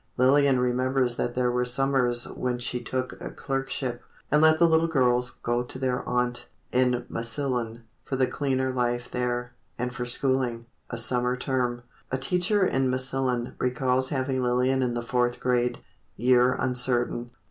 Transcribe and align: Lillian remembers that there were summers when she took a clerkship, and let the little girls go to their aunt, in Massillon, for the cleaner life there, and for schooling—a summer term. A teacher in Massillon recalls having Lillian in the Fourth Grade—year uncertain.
Lillian 0.17 0.59
remembers 0.59 1.15
that 1.17 1.35
there 1.35 1.51
were 1.51 1.63
summers 1.63 2.25
when 2.27 2.57
she 2.57 2.81
took 2.83 3.21
a 3.21 3.29
clerkship, 3.29 4.01
and 4.31 4.41
let 4.41 4.57
the 4.57 4.67
little 4.67 4.87
girls 4.87 5.29
go 5.29 5.61
to 5.63 5.77
their 5.77 6.01
aunt, 6.09 6.47
in 6.71 7.05
Massillon, 7.07 7.83
for 8.03 8.15
the 8.15 8.25
cleaner 8.25 8.71
life 8.71 9.11
there, 9.11 9.53
and 9.77 9.93
for 9.93 10.07
schooling—a 10.07 10.97
summer 10.97 11.35
term. 11.35 11.83
A 12.11 12.17
teacher 12.17 12.65
in 12.65 12.89
Massillon 12.89 13.53
recalls 13.59 14.09
having 14.09 14.41
Lillian 14.41 14.81
in 14.81 14.95
the 14.95 15.03
Fourth 15.05 15.39
Grade—year 15.39 16.53
uncertain. 16.57 17.29